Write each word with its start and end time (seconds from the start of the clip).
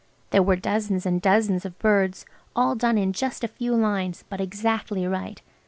There 0.31 0.41
were 0.41 0.55
dozens 0.55 1.05
and 1.05 1.21
dozens 1.21 1.63
of 1.63 1.77
birds–all 1.77 2.73
done 2.73 2.97
in 2.97 3.13
just 3.13 3.43
a 3.43 3.47
few 3.47 3.75
lines–but 3.75 4.41
exactly 4.41 5.05
right. 5.05 5.39